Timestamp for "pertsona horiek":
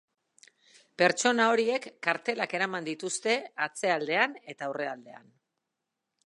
1.01-1.85